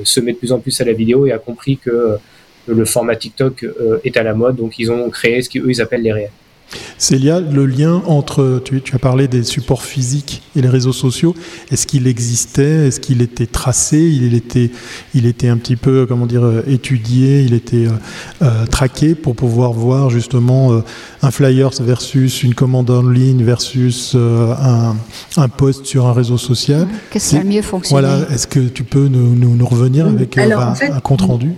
[0.04, 2.18] se met de plus en plus à la vidéo et a compris que
[2.68, 3.66] le format TikTok
[4.04, 6.32] est à la mode, donc ils ont créé ce qu'eux ils appellent les réels.
[6.98, 11.36] Célia, le lien entre, tu, as parlé des supports physiques et les réseaux sociaux,
[11.72, 12.88] est-ce qu'il existait?
[12.88, 14.00] Est-ce qu'il était tracé?
[14.00, 14.72] Il était,
[15.14, 17.92] il était un petit peu, comment dire, euh, étudié, il était euh,
[18.42, 20.82] euh, traqué pour pouvoir voir justement
[21.22, 24.96] un flyers versus une commande en ligne versus un,
[25.38, 26.88] un, post sur un réseau social?
[27.12, 28.02] Qu'est-ce qui a mieux fonctionné?
[28.02, 31.54] Voilà, est-ce que tu peux nous, nous, revenir avec un, un compte rendu?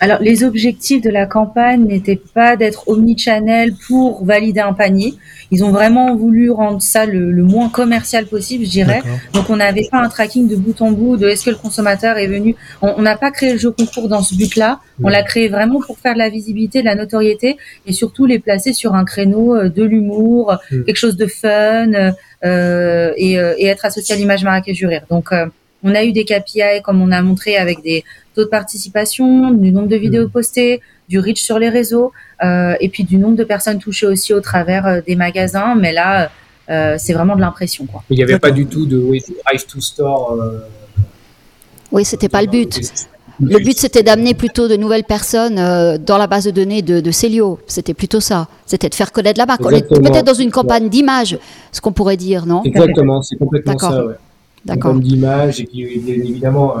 [0.00, 5.14] Alors, les objectifs de la campagne n'étaient pas d'être omnichannel pour valider un panier.
[5.50, 9.02] Ils ont vraiment voulu rendre ça le, moins commercial possible, je dirais.
[9.34, 12.16] Donc, on n'avait pas un tracking de bout en bout de est-ce que le consommateur
[12.18, 12.56] est venu.
[12.82, 14.80] On n'a pas créé le jeu concours dans ce but-là.
[15.02, 18.38] On l'a créé vraiment pour faire de la visibilité, de la notoriété et surtout les
[18.38, 22.12] placer sur un créneau euh, de l'humour, quelque chose de fun
[22.44, 24.82] euh, et, euh, et, être associé à l'image Marrakech.
[25.10, 25.46] Donc, euh,
[25.82, 28.04] on a eu des KPI comme on a montré avec des
[28.34, 30.30] taux de participation, du nombre de vidéos mm.
[30.30, 32.12] postées, du reach sur les réseaux,
[32.42, 35.74] euh, et puis du nombre de personnes touchées aussi au travers euh, des magasins.
[35.74, 36.30] Mais là,
[36.70, 37.86] euh, c'est vraiment de l'impression.
[37.86, 38.02] Quoi.
[38.10, 40.38] Il n'y avait pas du tout de drive to store.
[41.92, 42.80] Oui, c'était pas le but.
[43.42, 45.56] Le but, c'était d'amener plutôt de nouvelles personnes
[46.04, 47.58] dans la base de données de, de Célio.
[47.66, 48.48] C'était plutôt ça.
[48.66, 49.64] C'était de faire connaître la marque.
[49.64, 51.38] On est peut-être dans une campagne d'image,
[51.72, 52.62] ce qu'on pourrait dire, non?
[52.64, 54.04] Exactement, c'est complètement ça.
[54.04, 54.14] Ouais.
[54.64, 54.94] D'accord.
[54.94, 56.76] d'image et qui évidemment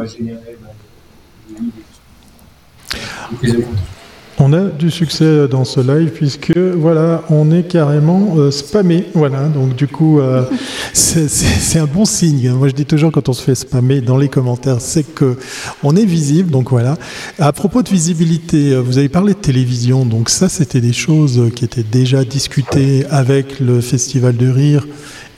[4.42, 9.06] on a du succès dans ce live puisque voilà, on est carrément euh, spammé.
[9.14, 10.44] Voilà, donc du coup, euh,
[10.94, 12.50] c'est un bon signe.
[12.52, 15.36] Moi, je dis toujours quand on se fait spammer dans les commentaires, c'est que
[15.82, 16.50] on est visible.
[16.50, 16.96] Donc voilà.
[17.38, 20.06] À propos de visibilité, vous avez parlé de télévision.
[20.06, 24.86] Donc ça, c'était des choses qui étaient déjà discutées avec le Festival de rire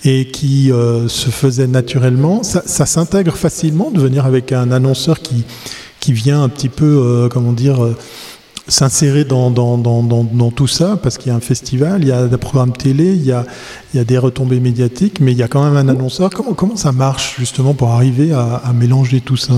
[0.05, 2.43] et qui euh, se faisaient naturellement.
[2.43, 5.45] Ça, ça s'intègre facilement de venir avec un annonceur qui
[6.03, 7.97] qui vient un petit peu, euh, comment dire, euh,
[8.67, 9.53] s'insérer dans,
[10.55, 13.25] tout ça, parce qu'il y a un festival, il y a des programmes télé, il
[13.25, 13.45] y a,
[14.05, 16.31] des retombées médiatiques, mais il y a quand même un annonceur.
[16.31, 19.55] Comment, ça marche justement pour arriver à, mélanger tout ça?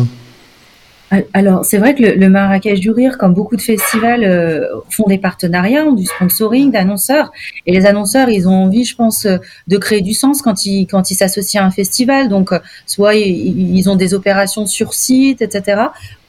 [1.32, 5.18] Alors, c'est vrai que le, Marrakech du Rire, comme beaucoup de festivals, euh, font des
[5.18, 7.30] partenariats, du sponsoring, d'annonceurs.
[7.66, 11.62] Et les annonceurs, ils ont envie, je pense, de créer du sens quand ils s'associent
[11.62, 12.28] à un festival.
[12.28, 12.52] Donc,
[12.84, 15.84] soit ils ont des opérations sur site, etc.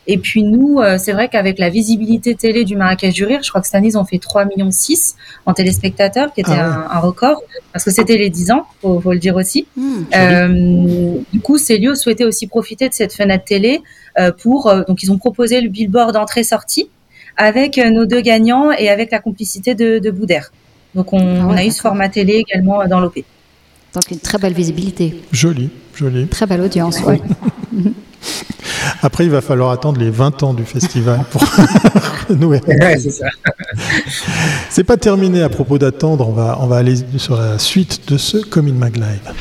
[0.08, 3.50] Et puis nous, euh, c'est vrai qu'avec la visibilité télé du Marrakech du Rire, je
[3.50, 5.16] crois que cette année, ils ont fait 3 millions 6
[5.46, 7.42] en téléspectateurs, qui était ah un, record,
[7.74, 9.68] parce que c'était les 10 ans, faut, faut le dire aussi.
[9.76, 13.82] Hmm, euh, du coup, Célio souhaitait aussi profiter de cette fenêtre télé
[14.20, 14.68] euh, pour...
[14.68, 16.90] Euh, donc, ils ont proposé le billboard entrée-sortie
[17.38, 20.52] avec nos deux gagnants et avec la complicité de, de Boudère.
[20.94, 23.16] Donc, on, ah on a eu ce format télé également dans l'OP.
[23.94, 25.16] Donc, une très belle visibilité.
[25.32, 26.28] Joli, joli.
[26.28, 27.18] Très belle audience, oui.
[29.06, 31.44] Après, il va falloir attendre les 20 ans du festival pour
[32.28, 32.60] renouer.
[34.72, 36.28] c'est pas terminé à propos d'attendre.
[36.28, 39.32] On va, on va aller sur la suite de ce Coming Mag Live.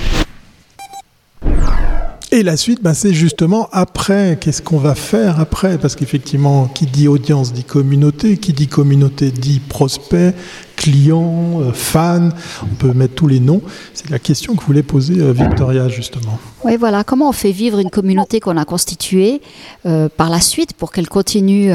[2.30, 4.36] Et la suite, bah, c'est justement après.
[4.38, 5.78] Qu'est-ce qu'on va faire après?
[5.78, 10.34] Parce qu'effectivement, qui dit audience dit communauté, qui dit communauté dit prospect,
[10.76, 12.32] client, euh, fan,
[12.62, 13.62] on peut mettre tous les noms.
[13.94, 16.38] C'est la question que voulait poser euh, Victoria justement.
[16.64, 17.04] Oui, voilà.
[17.04, 19.40] Comment on fait vivre une communauté qu'on a constituée
[19.86, 21.72] euh, par la suite pour qu'elle continue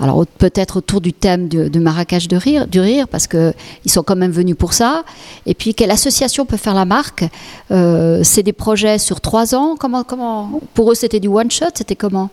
[0.00, 3.54] Alors peut-être autour du thème de, Marrakech de rire, du rire, parce qu'ils
[3.86, 5.04] sont quand même venus pour ça.
[5.46, 7.24] Et puis quelle association peut faire la marque
[7.70, 9.76] C'est des projets sur trois ans?
[9.78, 11.66] Comment, comment Pour eux, c'était du one shot.
[11.74, 12.30] C'était comment?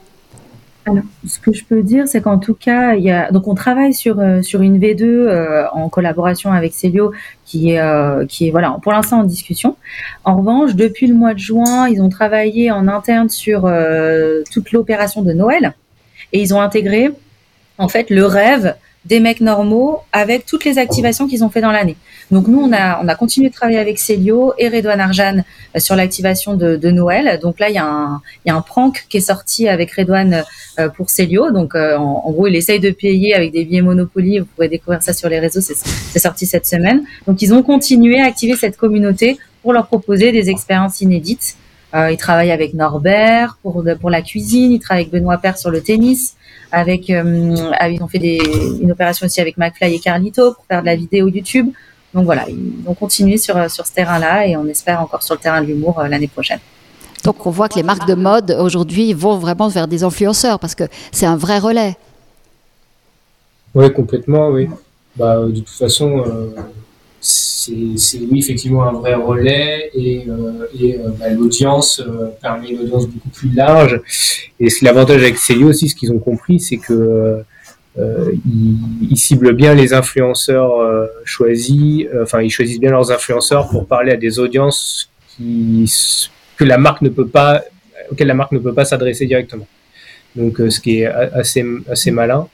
[0.85, 3.55] Alors, ce que je peux dire, c'est qu'en tout cas, il y a donc on
[3.55, 7.13] travaille sur euh, sur une V2 euh, en collaboration avec Célio,
[7.45, 9.77] qui est euh, qui est voilà pour l'instant en discussion.
[10.25, 13.61] En revanche, depuis le mois de juin, ils ont travaillé en interne sur
[14.51, 15.73] toute l'opération de Noël
[16.33, 17.11] et ils ont intégré
[17.77, 21.71] en fait le rêve des mecs normaux avec toutes les activations qu'ils ont fait dans
[21.71, 21.97] l'année.
[22.31, 25.43] Donc nous, on a, on a continué de travailler avec Célio et Redouane Arjan
[25.75, 27.39] euh, sur l'activation de, de, Noël.
[27.41, 29.91] Donc là, il y, a un, il y a un prank qui est sorti avec
[29.91, 30.43] Redouane
[30.79, 31.51] euh, pour Célio.
[31.51, 34.39] Donc euh, en, gros, il essaye de payer avec des billets Monopoly.
[34.39, 35.61] Vous pourrez découvrir ça sur les réseaux.
[35.61, 37.03] C'est sorti cette semaine.
[37.27, 41.55] Donc ils ont continué à activer cette communauté pour leur proposer des expériences inédites.
[41.93, 44.71] Euh, ils travaillent avec Norbert pour, pour la cuisine.
[44.71, 46.35] Ils travaillent avec Benoît Père sur le tennis
[46.73, 47.55] avec, euh,
[47.89, 48.41] ils ont fait des,
[48.81, 51.69] une opération aussi avec McFly et Carlito pour faire de la vidéo YouTube.
[52.15, 55.39] Donc voilà, ils vont continuer sur, sur ce terrain-là et on espère encore sur le
[55.39, 56.59] terrain de l'humour euh, l'année prochaine.
[57.23, 60.73] Donc on voit que les marques de mode aujourd'hui vont vraiment vers des influenceurs parce
[60.73, 61.95] que c'est un vrai relais.
[63.75, 64.67] Oui, complètement, oui.
[65.15, 66.49] Bah, de toute façon, euh,
[67.97, 72.04] c'est oui, effectivement un vrai relais et, euh, et euh, bah, l'audience
[72.41, 74.02] permet une audience beaucoup plus large.
[74.60, 77.43] Et l'avantage avec Célio aussi, ce qu'ils ont compris, c'est que
[77.95, 80.73] ils, ciblent bien les influenceurs
[81.26, 85.86] choisis, enfin ils choisissent bien leurs influenceurs pour parler à des audiences qui,
[86.58, 87.63] que la marque ne peut pas,
[88.10, 89.67] auxquelles la marque ne peut pas s'adresser directement.
[90.36, 92.47] Donc ce qui est assez, assez malin.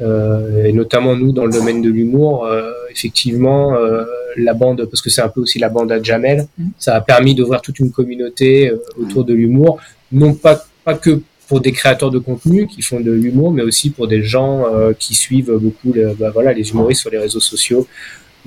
[0.00, 4.04] Euh, et notamment nous dans le domaine de l'humour, euh, effectivement, euh,
[4.36, 6.68] la bande, parce que c'est un peu aussi la bande à Jamel, mm.
[6.78, 9.80] ça a permis d'ouvrir toute une communauté autour de l'humour,
[10.12, 13.90] non pas, pas que pour des créateurs de contenu qui font de l'humour, mais aussi
[13.90, 14.64] pour des gens
[14.98, 17.86] qui suivent beaucoup bah, voilà, les humoristes sur les réseaux sociaux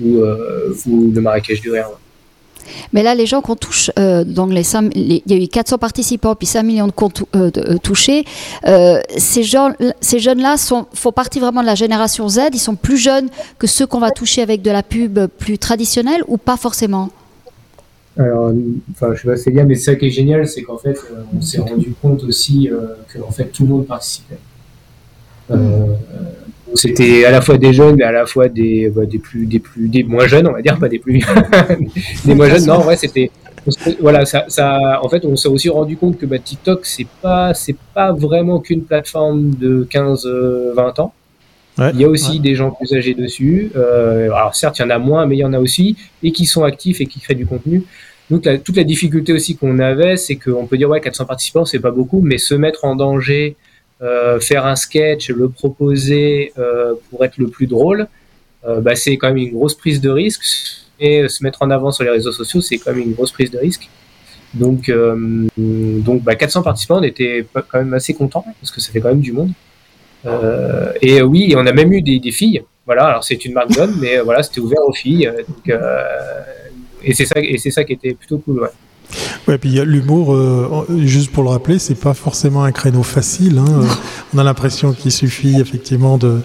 [0.02, 0.18] ou,
[0.86, 1.90] ou le marécage du rire.
[2.92, 4.62] Mais là, les gens qu'on touche, euh, donc les,
[4.94, 8.24] il y a eu 400 participants, puis 5 millions de comptes euh, euh, touchés.
[9.16, 10.56] ces, gens, ces jeunes-là
[10.92, 12.40] font partie vraiment de la génération Z.
[12.52, 13.28] Ils sont plus jeunes
[13.58, 17.10] que ceux qu'on va toucher avec de la pub plus traditionnelle ou pas forcément?
[18.18, 18.52] Alors,
[18.90, 20.98] enfin, je sais pas c'est bien, mais ça qui est génial, c'est qu'en fait,
[21.36, 22.68] on s'est rendu compte aussi
[23.08, 24.38] que en fait, tout le monde participait.
[25.50, 25.94] Hmm
[26.74, 29.58] c'était à la fois des jeunes mais à la fois des, bah, des plus des
[29.58, 31.24] plus des moins jeunes on va dire pas des plus
[32.24, 33.30] des moins jeunes non ouais c'était
[34.00, 37.54] voilà ça, ça en fait on s'est aussi rendu compte que bah, TikTok c'est pas
[37.54, 40.26] c'est pas vraiment qu'une plateforme de 15
[40.74, 41.12] 20 ans.
[41.92, 43.70] Il y a aussi des gens plus âgés dessus.
[43.76, 46.32] Euh, alors certes il y en a moins mais il y en a aussi et
[46.32, 47.84] qui sont actifs et qui créent du contenu.
[48.30, 51.78] Donc toute la difficulté aussi qu'on avait c'est qu'on peut dire ouais 400 participants c'est
[51.78, 53.67] pas beaucoup mais se mettre en danger euh,
[54.40, 58.06] faire un sketch, le proposer euh, pour être le plus drôle,
[58.66, 60.42] euh, bah, c'est quand même une grosse prise de risque.
[61.00, 63.50] Et se mettre en avant sur les réseaux sociaux, c'est quand même une grosse prise
[63.52, 63.88] de risque.
[64.54, 64.90] Donc,
[65.56, 69.10] donc bah, 400 participants, on était quand même assez contents parce que ça fait quand
[69.10, 69.52] même du monde.
[71.00, 72.64] et oui, on a même eu des, filles.
[72.84, 75.30] Voilà, alors c'est une marque d'hommes, mais voilà, c'était ouvert aux filles.
[77.04, 77.36] Et c'est ça,
[77.70, 78.68] ça qui était plutôt cool.
[79.46, 83.58] Ouais, puis l'humour, euh, juste pour le rappeler, c'est pas forcément un créneau facile.
[83.58, 83.86] Hein.
[84.34, 86.40] On a l'impression qu'il suffit effectivement de,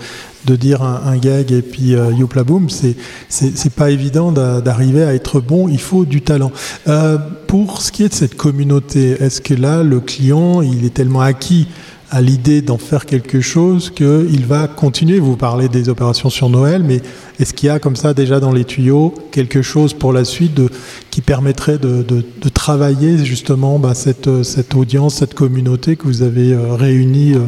[0.45, 2.69] de dire un, gag et puis euh, youpla boum.
[2.69, 2.95] C'est
[3.29, 5.67] c'est pas évident d'arriver à être bon.
[5.67, 6.51] Il faut du talent.
[6.87, 10.93] Euh, pour ce qui est de cette communauté, est-ce que là, le client, il est
[10.93, 11.67] tellement acquis
[12.13, 15.17] à l'idée d'en faire quelque chose qu'il va continuer.
[15.17, 17.01] Vous parlez des opérations sur Noël, mais
[17.39, 20.61] est-ce qu'il y a comme ça déjà dans les tuyaux quelque chose pour la suite
[21.09, 22.23] qui permettrait de,
[22.53, 27.39] travailler justement bah, cette, cette, audience, cette communauté que vous avez euh, réunie euh,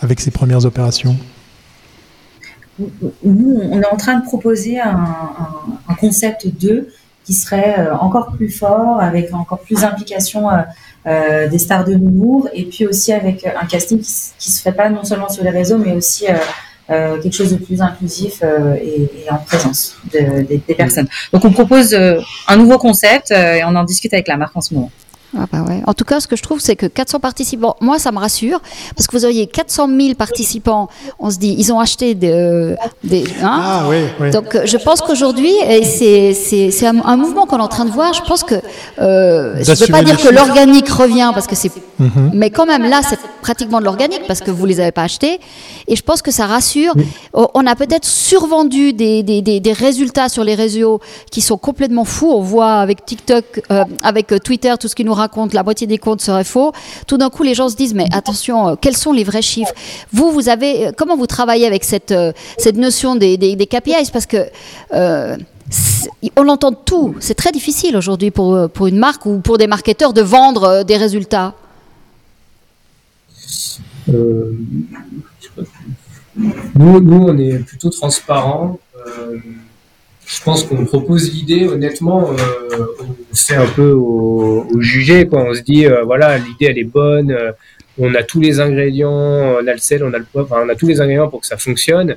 [0.00, 1.16] avec ces premières opérations?
[2.80, 4.98] Nous, on est en train de proposer un,
[5.88, 6.88] un, concept 2
[7.28, 10.48] qui serait euh, encore plus fort, avec encore plus d'implication
[11.06, 14.72] euh, des stars de l'humour, et puis aussi avec un casting qui, qui se fait
[14.72, 16.32] pas non seulement sur les réseaux, mais aussi euh,
[16.88, 18.42] euh, quelque chose de plus inclusif
[18.82, 21.08] et, en présence des personnes.
[21.34, 24.72] Donc on propose un nouveau concept et on en discute avec la marque en ce
[24.72, 24.90] moment.
[25.36, 25.82] Ah bah ouais.
[25.86, 28.60] En tout cas, ce que je trouve, c'est que 400 participants, moi, ça me rassure,
[28.96, 30.88] parce que vous auriez 400 000 participants,
[31.18, 32.74] on se dit, ils ont acheté des...
[33.04, 34.30] des hein ah oui, oui.
[34.30, 35.52] Donc, euh, je pense qu'aujourd'hui,
[35.84, 38.14] c'est un, un mouvement qu'on est en train de voir.
[38.14, 38.54] Je pense que...
[39.00, 41.72] Euh, je ne veux pas dire que l'organique revient, parce que c'est...
[41.98, 42.30] Mhm.
[42.32, 45.02] Mais quand même, là, c'est pratiquement de l'organique, parce que vous ne les avez pas
[45.02, 45.40] achetés.
[45.88, 46.94] Et je pense que ça rassure.
[47.34, 52.04] On a peut-être survendu des, des, des, des, résultats sur les réseaux qui sont complètement
[52.04, 52.30] fous.
[52.30, 55.98] On voit avec TikTok, euh, avec Twitter, tout ce qui nous raconte la moitié des
[55.98, 56.72] comptes serait faux,
[57.06, 59.72] tout d'un coup les gens se disent mais attention, euh, quels sont les vrais chiffres
[60.12, 63.66] Vous, vous avez euh, comment vous travaillez avec cette euh, cette notion des, des, des
[63.66, 64.46] KPIs parce que
[66.36, 67.14] on entend tout.
[67.20, 70.96] C'est très difficile aujourd'hui pour, pour une marque ou pour des marketeurs de vendre des
[70.96, 71.52] résultats.
[74.06, 74.56] nous,
[76.74, 78.78] nous, on est plutôt transparent
[80.28, 85.42] je pense qu'on propose l'idée, honnêtement, euh, on fait un peu au, au juger, quoi.
[85.42, 87.52] On se dit, euh, voilà, l'idée elle est bonne, euh,
[87.98, 90.74] on a tous les ingrédients, on a le sel, on a le poivre, on a
[90.74, 92.16] tous les ingrédients pour que ça fonctionne.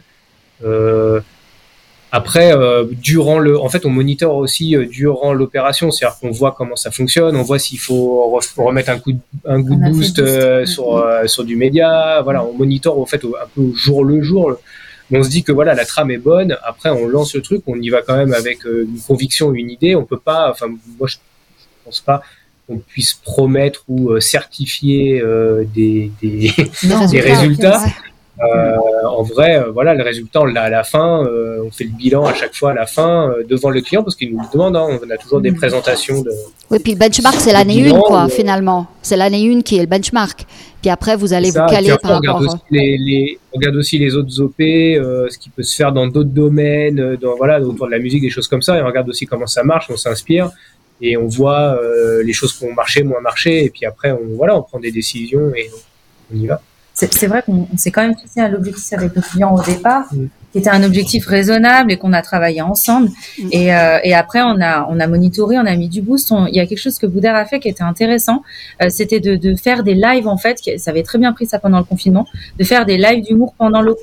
[2.12, 2.54] après,
[2.92, 7.38] durant le, en fait, on monitore aussi durant l'opération, c'est-à-dire qu'on voit comment ça fonctionne,
[7.38, 11.56] on voit s'il faut, remettre un coup, de, un coup de boost sur sur du
[11.56, 14.58] média, voilà, on monitore en fait un peu au jour le jour
[15.12, 16.58] on se dit que voilà, la trame est bonne.
[16.64, 19.70] Après, on lance le truc, on y va quand même avec euh, une conviction, une
[19.70, 19.96] idée.
[19.96, 21.18] On peut pas, enfin, moi, je
[21.84, 22.22] pense pas
[22.68, 26.52] qu'on puisse promettre ou euh, certifier euh, des, des,
[27.20, 27.84] résultats.
[28.40, 31.26] Euh, en vrai, euh, voilà, le résultat, on l'a à la fin.
[31.26, 34.16] Euh, on fait le bilan à chaque fois à la fin devant le client parce
[34.16, 34.76] qu'il nous le demande.
[34.76, 35.00] Hein.
[35.06, 36.32] on a toujours des présentations de.
[36.70, 38.88] Oui, puis le benchmark, c'est l'année 1, quoi, finalement.
[39.02, 40.46] C'est l'année 1 qui est le benchmark.
[40.82, 44.16] Puis après, vous allez vous caler par on regarde Aussi les, on regarde aussi les
[44.16, 48.00] autres OP, ce qui peut se faire dans d'autres domaines, dans, voilà, autour de la
[48.00, 48.78] musique, des choses comme ça.
[48.78, 50.50] Et on regarde aussi comment ça marche, on s'inspire
[51.04, 51.80] et on voit
[52.24, 53.66] les choses qui ont marché, moins marché.
[53.66, 55.70] Et puis après, on, voilà, on prend des décisions et
[56.34, 56.62] on y va
[57.10, 60.28] c'est vrai qu'on s'est quand même fixé à l'objectif avec le client au départ, mm.
[60.52, 63.10] qui était un objectif raisonnable et qu'on a travaillé ensemble.
[63.40, 63.48] Mm.
[63.52, 66.32] Et, euh, et, après, on a, on a monitoré, on a mis du boost.
[66.50, 68.44] il y a quelque chose que Boudère a fait qui était intéressant,
[68.82, 70.60] euh, c'était de, de, faire des lives en fait.
[70.78, 73.82] Ça avait très bien pris ça pendant le confinement, de faire des lives d'humour pendant
[73.82, 74.00] l'OP.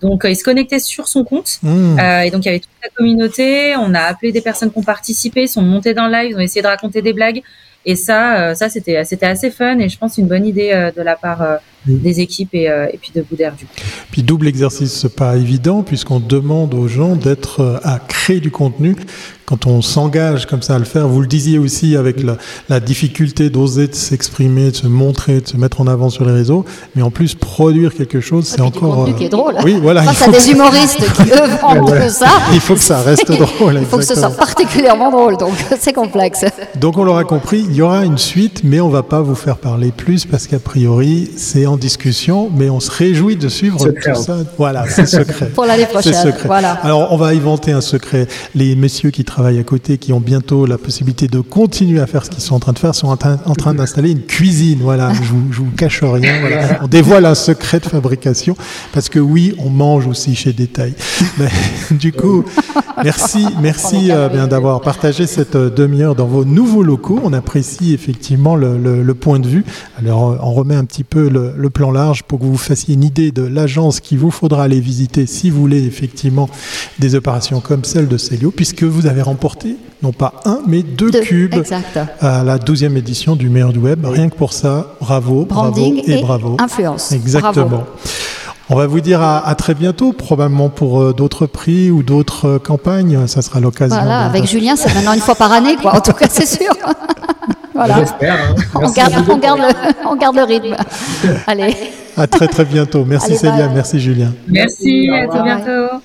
[0.00, 1.58] Donc, euh, il se connectait sur son compte.
[1.62, 1.98] Mm.
[1.98, 3.74] Euh, et donc, il y avait toute la communauté.
[3.76, 6.36] On a appelé des personnes qui ont participé, ils sont montés dans le live, ils
[6.36, 7.42] ont essayé de raconter des blagues.
[7.88, 11.14] Et ça, ça c'était, c'était assez fun et je pense une bonne idée de la
[11.14, 13.66] part des équipes et, euh, et puis de Boudère du
[14.10, 18.96] Puis double exercice, pas évident puisqu'on demande aux gens d'être euh, à créer du contenu
[19.46, 22.36] quand on s'engage comme ça à le faire, vous le disiez aussi avec la,
[22.68, 26.32] la difficulté d'oser de s'exprimer, de se montrer, de se mettre en avant sur les
[26.32, 26.64] réseaux,
[26.96, 29.04] mais en plus produire quelque chose, c'est encore.
[29.04, 29.14] Du euh...
[29.14, 29.54] qui est drôle.
[29.62, 30.02] Oui, voilà.
[30.02, 32.26] Face à des humoristes qui eux vendent ça.
[32.52, 33.78] Il faut que ça reste drôle.
[33.80, 36.44] il faut que ce soit particulièrement drôle, donc c'est complexe.
[36.74, 39.58] Donc on l'aura compris, il y aura une suite, mais on va pas vous faire
[39.58, 44.14] parler plus parce qu'a priori c'est en discussion, mais on se réjouit de suivre tout
[44.14, 44.38] ça.
[44.58, 45.46] Voilà, c'est secret.
[45.54, 46.34] Pour l'année prochaine.
[46.44, 46.72] Voilà.
[46.72, 48.26] Alors on va inventer un secret.
[48.54, 52.24] Les messieurs qui travaillent à côté, qui ont bientôt la possibilité de continuer à faire
[52.24, 54.78] ce qu'ils sont en train de faire, sont en train, d'installer une cuisine.
[54.82, 56.40] Voilà, je vous, vous cache rien.
[56.40, 56.80] Voilà.
[56.82, 58.56] On dévoile un secret de fabrication
[58.92, 60.94] parce que oui, on mange aussi chez Détail.
[61.38, 61.48] Mais,
[61.90, 62.44] du coup,
[63.02, 67.20] merci, merci euh, bien d'avoir partagé cette euh, demi-heure dans vos nouveaux locaux.
[67.22, 69.64] On apprécie effectivement le, le, point de vue.
[69.98, 73.04] Alors, on remet un petit peu le, le, plan large pour que vous fassiez une
[73.04, 76.48] idée de l'agence qu'il vous faudra aller visiter si vous voulez effectivement
[76.98, 81.10] des opérations comme celle de Célio, puisque vous avez remporté non pas un, mais deux,
[81.10, 81.54] cubes
[82.20, 84.04] à la 12e édition du meilleur du web.
[84.04, 86.56] Rien que pour ça, bravo, bravo et, bravo.
[86.60, 87.12] Influence.
[87.12, 87.84] Exactement.
[88.68, 92.58] On va vous dire à, très bientôt, probablement pour euh, d'autres prix ou d'autres euh,
[92.58, 93.28] campagnes.
[93.28, 93.96] Ça sera l'occasion.
[93.96, 95.94] Voilà, avec Julien, c'est maintenant une fois par année, quoi.
[95.94, 96.72] En tout cas, c'est sûr.
[97.76, 97.98] voilà.
[97.98, 98.54] Hein.
[98.74, 99.66] On, garde, on, garde le,
[100.08, 100.76] on, garde le, rythme.
[101.46, 101.74] Allez.
[102.16, 103.04] À très très bientôt.
[103.04, 104.32] Merci Célia, merci Julien.
[104.48, 106.00] Merci, à très bientôt.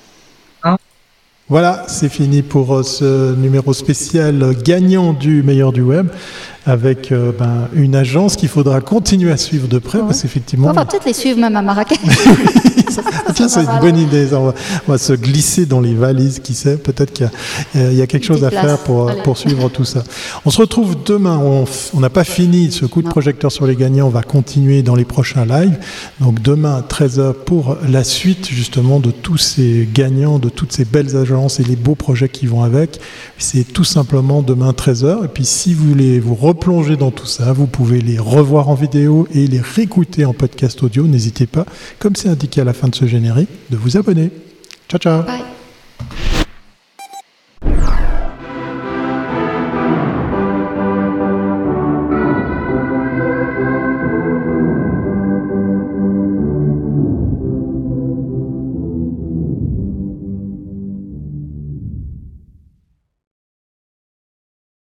[1.48, 6.08] Voilà, c'est fini pour euh, ce numéro spécial gagnant du meilleur du web
[6.66, 10.68] avec euh, ben, une agence qu'il faudra continuer à suivre de près parce qu'effectivement.
[10.68, 11.98] On va peut-être les suivre même à Marrakech.
[13.26, 14.28] Ah, tiens, c'est une bonne idée.
[14.34, 14.52] On
[14.86, 16.76] va, se glisser dans les valises, qui sait.
[16.76, 17.28] Peut-être qu'il
[17.74, 20.02] y, a quelque chose à faire pour, pour suivre tout ça.
[20.44, 21.38] On se retrouve demain.
[21.94, 24.06] On n'a pas fini ce coup de projecteur sur les gagnants.
[24.06, 25.78] On va continuer dans les prochains lives.
[26.20, 31.16] Donc demain, 13h, pour la suite justement de tous ces gagnants, de toutes ces belles
[31.16, 33.00] agences et les beaux projets qui vont avec.
[33.38, 35.24] C'est tout simplement demain, 13h.
[35.24, 38.74] Et puis si vous voulez vous replonger dans tout ça, vous pouvez les revoir en
[38.74, 41.06] vidéo et les réécouter en podcast audio.
[41.06, 41.64] N'hésitez pas,
[41.98, 44.30] comme c'est indiqué à la fin de ce générique, de vous abonner.
[44.88, 45.22] Ciao, ciao.